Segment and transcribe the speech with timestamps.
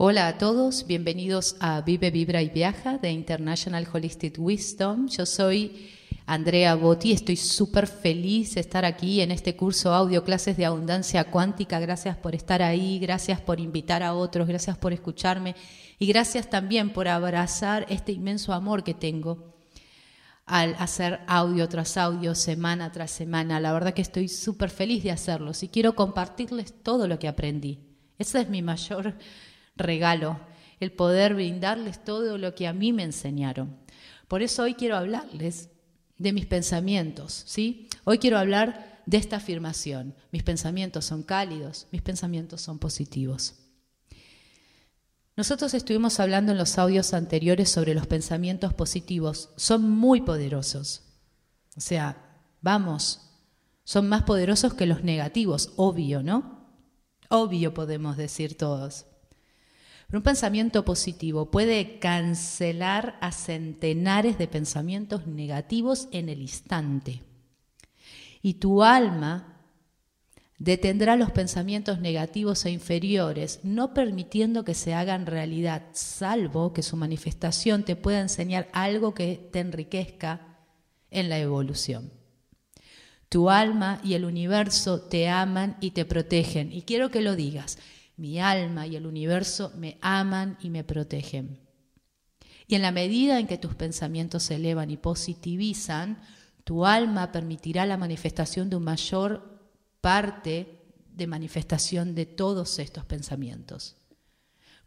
[0.00, 5.08] Hola a todos, bienvenidos a Vive, Vibra y Viaja de International Holistic Wisdom.
[5.08, 5.90] Yo soy
[6.24, 11.24] Andrea Botti, estoy súper feliz de estar aquí en este curso audio clases de abundancia
[11.24, 11.80] cuántica.
[11.80, 15.56] Gracias por estar ahí, gracias por invitar a otros, gracias por escucharme
[15.98, 19.56] y gracias también por abrazar este inmenso amor que tengo
[20.46, 23.58] al hacer audio tras audio, semana tras semana.
[23.58, 27.80] La verdad que estoy súper feliz de hacerlo y quiero compartirles todo lo que aprendí.
[28.16, 29.16] Ese es mi mayor
[29.78, 30.40] regalo,
[30.80, 33.76] el poder brindarles todo lo que a mí me enseñaron.
[34.28, 35.70] Por eso hoy quiero hablarles
[36.18, 37.88] de mis pensamientos, ¿sí?
[38.04, 40.14] Hoy quiero hablar de esta afirmación.
[40.32, 43.54] Mis pensamientos son cálidos, mis pensamientos son positivos.
[45.36, 49.50] Nosotros estuvimos hablando en los audios anteriores sobre los pensamientos positivos.
[49.56, 51.02] Son muy poderosos.
[51.76, 53.20] O sea, vamos,
[53.84, 56.66] son más poderosos que los negativos, obvio, ¿no?
[57.30, 59.06] Obvio podemos decir todos.
[60.10, 67.22] Un pensamiento positivo puede cancelar a centenares de pensamientos negativos en el instante.
[68.40, 69.58] Y tu alma
[70.58, 76.96] detendrá los pensamientos negativos e inferiores, no permitiendo que se hagan realidad, salvo que su
[76.96, 80.58] manifestación te pueda enseñar algo que te enriquezca
[81.10, 82.12] en la evolución.
[83.28, 86.72] Tu alma y el universo te aman y te protegen.
[86.72, 87.78] Y quiero que lo digas.
[88.18, 91.60] Mi alma y el universo me aman y me protegen.
[92.66, 96.20] Y en la medida en que tus pensamientos se elevan y positivizan,
[96.64, 99.58] tu alma permitirá la manifestación de un mayor
[100.00, 100.82] parte
[101.14, 103.96] de manifestación de todos estos pensamientos.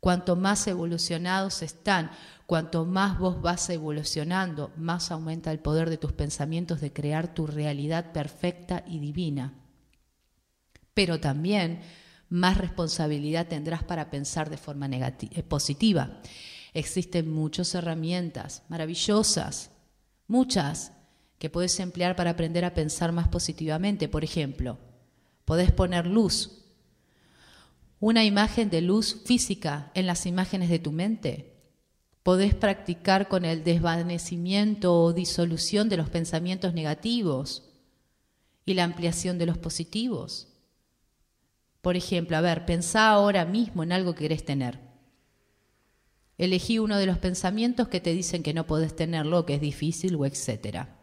[0.00, 2.10] Cuanto más evolucionados están,
[2.46, 7.46] cuanto más vos vas evolucionando, más aumenta el poder de tus pensamientos de crear tu
[7.46, 9.54] realidad perfecta y divina.
[10.94, 11.80] Pero también
[12.30, 16.20] más responsabilidad tendrás para pensar de forma eh, positiva.
[16.72, 19.72] Existen muchas herramientas maravillosas,
[20.28, 20.92] muchas,
[21.38, 24.08] que puedes emplear para aprender a pensar más positivamente.
[24.08, 24.78] Por ejemplo,
[25.44, 26.64] podés poner luz,
[27.98, 31.56] una imagen de luz física en las imágenes de tu mente.
[32.22, 37.64] Podés practicar con el desvanecimiento o disolución de los pensamientos negativos
[38.64, 40.49] y la ampliación de los positivos.
[41.80, 44.80] Por ejemplo, a ver, pensá ahora mismo en algo que querés tener.
[46.36, 50.14] Elegí uno de los pensamientos que te dicen que no podés tenerlo, que es difícil
[50.16, 50.96] o etcétera.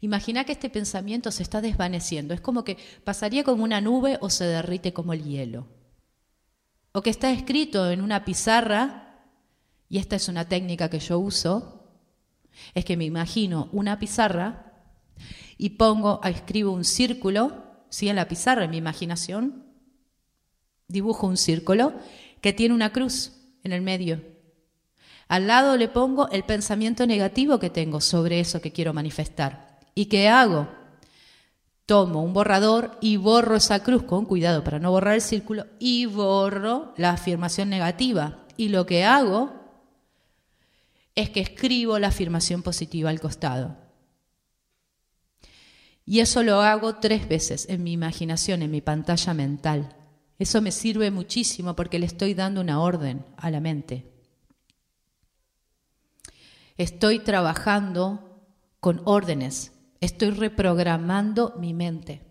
[0.00, 2.32] Imagina que este pensamiento se está desvaneciendo.
[2.32, 5.66] Es como que pasaría como una nube o se derrite como el hielo.
[6.92, 9.22] O que está escrito en una pizarra,
[9.88, 11.78] y esta es una técnica que yo uso,
[12.74, 14.82] es que me imagino una pizarra
[15.56, 18.08] y pongo, escribo un círculo, ¿sí?
[18.08, 19.67] en la pizarra, en mi imaginación,
[20.88, 21.92] dibujo un círculo
[22.40, 23.32] que tiene una cruz
[23.62, 24.22] en el medio.
[25.28, 29.78] Al lado le pongo el pensamiento negativo que tengo sobre eso que quiero manifestar.
[29.94, 30.68] ¿Y qué hago?
[31.84, 36.06] Tomo un borrador y borro esa cruz con cuidado para no borrar el círculo y
[36.06, 38.46] borro la afirmación negativa.
[38.56, 39.52] Y lo que hago
[41.14, 43.76] es que escribo la afirmación positiva al costado.
[46.06, 49.97] Y eso lo hago tres veces en mi imaginación, en mi pantalla mental.
[50.38, 54.12] Eso me sirve muchísimo porque le estoy dando una orden a la mente.
[56.76, 58.44] Estoy trabajando
[58.78, 62.28] con órdenes, estoy reprogramando mi mente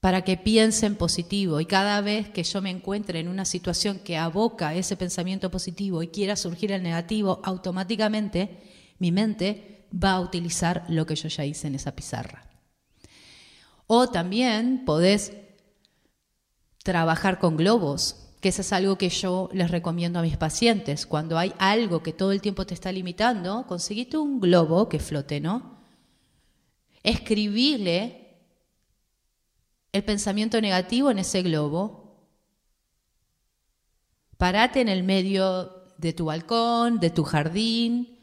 [0.00, 3.98] para que piense en positivo y cada vez que yo me encuentre en una situación
[3.98, 8.60] que aboca ese pensamiento positivo y quiera surgir el negativo, automáticamente
[8.98, 12.48] mi mente va a utilizar lo que yo ya hice en esa pizarra.
[13.88, 15.32] O también podés
[16.86, 21.04] trabajar con globos, que eso es algo que yo les recomiendo a mis pacientes.
[21.04, 25.40] Cuando hay algo que todo el tiempo te está limitando, conseguite un globo que flote,
[25.40, 25.80] ¿no?
[27.02, 28.36] Escribirle
[29.90, 32.30] el pensamiento negativo en ese globo.
[34.36, 38.16] Parate en el medio de tu balcón, de tu jardín,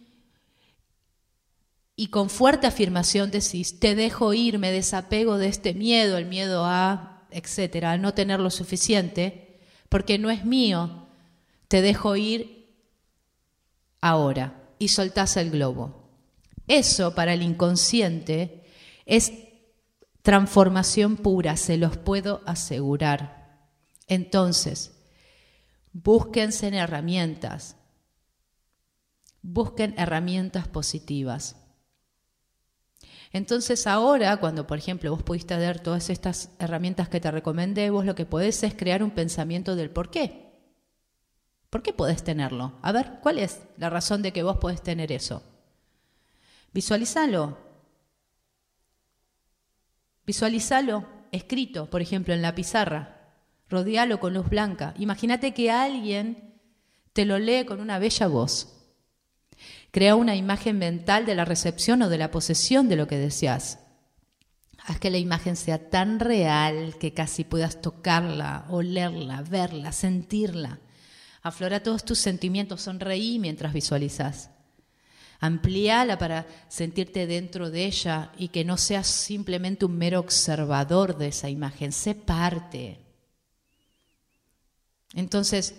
[1.97, 6.63] y con fuerte afirmación decís, te dejo ir, me desapego de este miedo, el miedo
[6.65, 9.59] a etcétera, no tener lo suficiente,
[9.89, 11.07] porque no es mío,
[11.67, 12.75] te dejo ir
[14.01, 16.09] ahora y soltás el globo.
[16.67, 18.63] Eso para el inconsciente
[19.05, 19.33] es
[20.21, 23.67] transformación pura, se los puedo asegurar.
[24.07, 24.93] Entonces,
[25.91, 27.75] búsquense en herramientas,
[29.41, 31.57] busquen herramientas positivas.
[33.33, 38.05] Entonces ahora, cuando por ejemplo vos pudiste ver todas estas herramientas que te recomendé, vos
[38.05, 40.53] lo que podés es crear un pensamiento del por qué.
[41.71, 42.77] ¿Por qué podés tenerlo?
[42.83, 45.41] A ver, ¿cuál es la razón de que vos podés tener eso?
[46.71, 47.57] Visualizalo.
[50.27, 53.33] Visualizalo escrito, por ejemplo, en la pizarra.
[53.67, 54.93] Rodealo con luz blanca.
[54.99, 56.59] Imagínate que alguien
[57.13, 58.72] te lo lee con una bella voz.
[59.93, 63.77] Crea una imagen mental de la recepción o de la posesión de lo que deseas.
[64.79, 70.79] Haz que la imagen sea tan real que casi puedas tocarla, olerla, verla, sentirla.
[71.43, 74.49] Aflora todos tus sentimientos, sonreí mientras visualizas.
[75.39, 81.27] Amplíala para sentirte dentro de ella y que no seas simplemente un mero observador de
[81.27, 82.97] esa imagen, sé parte.
[85.13, 85.75] Entonces,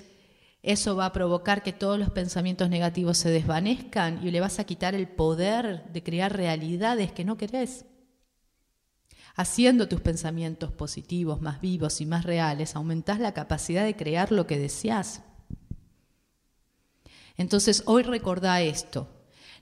[0.65, 4.65] eso va a provocar que todos los pensamientos negativos se desvanezcan y le vas a
[4.65, 7.85] quitar el poder de crear realidades que no querés.
[9.37, 14.47] Haciendo tus pensamientos positivos más vivos y más reales, aumentás la capacidad de crear lo
[14.47, 15.23] que deseas.
[17.37, 19.09] Entonces hoy recordá esto,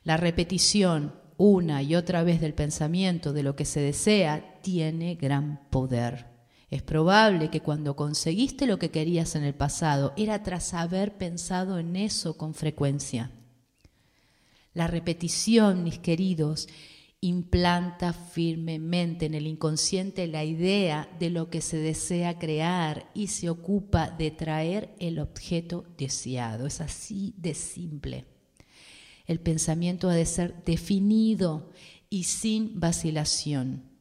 [0.04, 5.69] la repetición una y otra vez del pensamiento de lo que se desea tiene gran
[5.70, 6.31] poder.
[6.73, 11.79] Es probable que cuando conseguiste lo que querías en el pasado era tras haber pensado
[11.79, 13.31] en eso con frecuencia.
[14.73, 16.71] La repetición, mis queridos,
[17.21, 23.51] implanta firmemente en el inconsciente la idea de lo que se desea crear y se
[23.51, 26.67] ocupa de traer el objeto deseado.
[26.67, 28.25] Es así de simple.
[29.27, 31.71] El pensamiento ha de ser definido
[32.09, 33.92] y sin vacilación.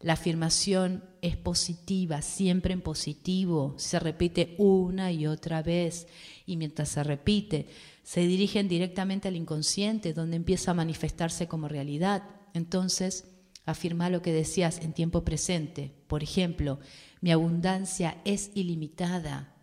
[0.00, 6.06] La afirmación es positiva, siempre en positivo, se repite una y otra vez
[6.46, 7.66] y mientras se repite,
[8.04, 12.22] se dirigen directamente al inconsciente, donde empieza a manifestarse como realidad.
[12.54, 13.26] Entonces,
[13.64, 15.92] afirma lo que decías en tiempo presente.
[16.06, 16.78] Por ejemplo,
[17.20, 19.56] mi abundancia es ilimitada.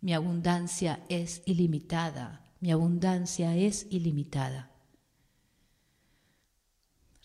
[0.00, 2.52] Mi abundancia es ilimitada.
[2.58, 4.69] Mi abundancia es ilimitada.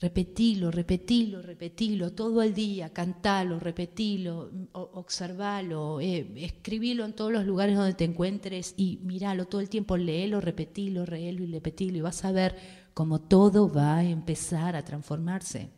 [0.01, 7.77] Repetilo, repetilo, repetilo todo el día, cantalo, repetilo, observalo, eh, escribilo en todos los lugares
[7.77, 12.25] donde te encuentres y míralo todo el tiempo, léelo, repetilo, reelo y repetilo y vas
[12.25, 12.57] a ver
[12.93, 15.69] cómo todo va a empezar a transformarse.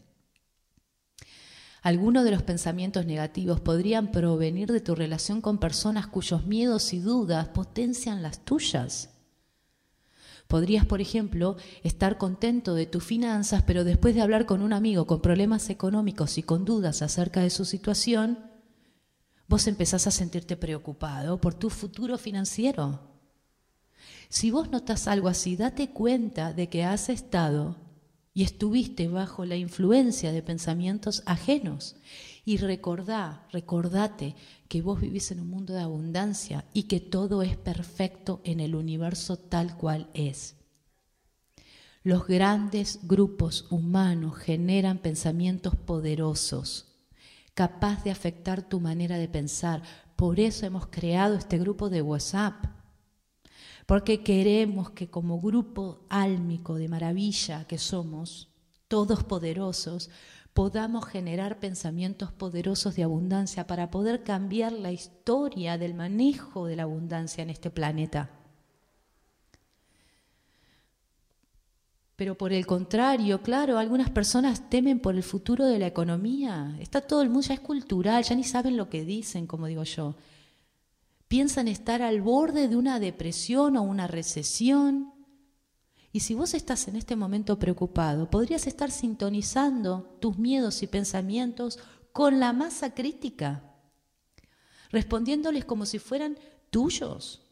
[1.84, 7.00] Algunos de los pensamientos negativos podrían provenir de tu relación con personas cuyos miedos y
[7.00, 9.17] dudas potencian las tuyas.
[10.48, 15.06] Podrías, por ejemplo, estar contento de tus finanzas, pero después de hablar con un amigo
[15.06, 18.40] con problemas económicos y con dudas acerca de su situación,
[19.48, 23.00] vos empezás a sentirte preocupado por tu futuro financiero.
[24.30, 27.76] Si vos notas algo así, date cuenta de que has estado
[28.34, 31.96] y estuviste bajo la influencia de pensamientos ajenos.
[32.48, 34.34] Y recordá, recordate
[34.70, 38.74] que vos vivís en un mundo de abundancia y que todo es perfecto en el
[38.74, 40.56] universo tal cual es.
[42.04, 46.86] Los grandes grupos humanos generan pensamientos poderosos,
[47.54, 49.84] capaz de afectar tu manera de pensar.
[50.16, 52.64] Por eso hemos creado este grupo de WhatsApp,
[53.86, 58.48] porque queremos que como grupo álmico de maravilla que somos,
[58.88, 60.10] todos poderosos,
[60.54, 66.84] podamos generar pensamientos poderosos de abundancia para poder cambiar la historia del manejo de la
[66.84, 68.32] abundancia en este planeta.
[72.16, 76.76] Pero por el contrario, claro, algunas personas temen por el futuro de la economía.
[76.80, 79.84] Está todo el mundo, ya es cultural, ya ni saben lo que dicen, como digo
[79.84, 80.16] yo.
[81.28, 85.14] Piensan estar al borde de una depresión o una recesión
[86.18, 91.78] y si vos estás en este momento preocupado, podrías estar sintonizando tus miedos y pensamientos
[92.12, 93.76] con la masa crítica,
[94.90, 96.36] respondiéndoles como si fueran
[96.72, 97.44] tuyos.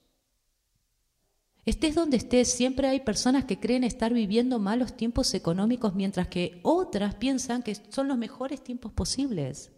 [1.63, 6.59] Estés donde estés, siempre hay personas que creen estar viviendo malos tiempos económicos mientras que
[6.63, 9.73] otras piensan que son los mejores tiempos posibles.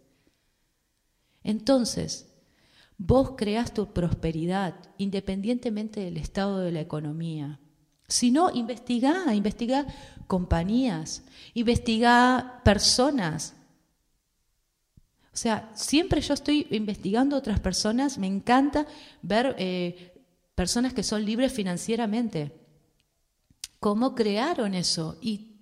[1.42, 2.32] Entonces,
[2.96, 7.60] vos creás tu prosperidad independientemente del estado de la economía.
[8.08, 9.86] Si no, investiga, investiga
[10.26, 11.22] compañías,
[11.54, 13.54] investiga personas.
[15.32, 18.86] O sea, siempre yo estoy investigando otras personas, me encanta
[19.22, 20.24] ver eh,
[20.54, 22.52] personas que son libres financieramente.
[23.78, 25.18] ¿Cómo crearon eso?
[25.20, 25.58] Y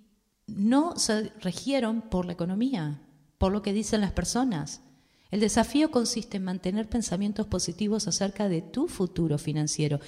[0.47, 3.01] no se regieron por la economía,
[3.37, 4.81] por lo que dicen las personas.
[5.29, 9.99] El desafío consiste en mantener pensamientos positivos acerca de tu futuro financiero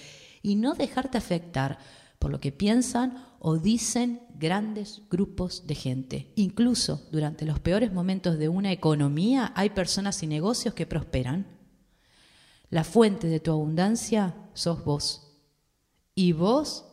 [0.42, 1.78] y no dejarte afectar
[2.20, 6.34] por lo que piensan o dicen grandes grupos de gente.
[6.36, 11.48] Incluso durante los peores momentos de una economía hay personas y negocios que prosperan.
[12.70, 15.38] La fuente de tu abundancia sos vos.
[16.14, 16.86] Y vos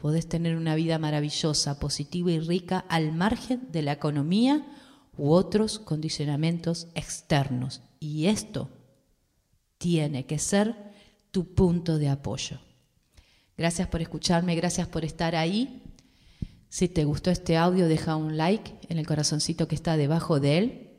[0.00, 4.66] podés tener una vida maravillosa, positiva y rica al margen de la economía
[5.16, 7.82] u otros condicionamientos externos.
[8.00, 8.70] Y esto
[9.76, 10.74] tiene que ser
[11.30, 12.58] tu punto de apoyo.
[13.60, 15.82] Gracias por escucharme, gracias por estar ahí.
[16.70, 20.56] Si te gustó este audio, deja un like en el corazoncito que está debajo de
[20.56, 20.90] él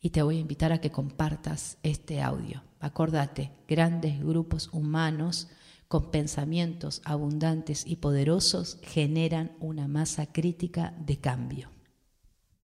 [0.00, 2.62] y te voy a invitar a que compartas este audio.
[2.78, 5.48] Acordate, grandes grupos humanos
[5.88, 11.73] con pensamientos abundantes y poderosos generan una masa crítica de cambio.